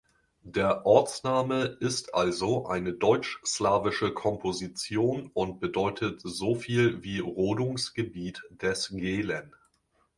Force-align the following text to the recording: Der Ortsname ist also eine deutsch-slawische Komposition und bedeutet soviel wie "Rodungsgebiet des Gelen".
Der 0.47 0.87
Ortsname 0.87 1.77
ist 1.79 2.15
also 2.15 2.65
eine 2.65 2.91
deutsch-slawische 2.93 4.15
Komposition 4.15 5.29
und 5.35 5.59
bedeutet 5.59 6.21
soviel 6.23 7.03
wie 7.03 7.19
"Rodungsgebiet 7.19 8.41
des 8.59 8.89
Gelen". 8.89 9.53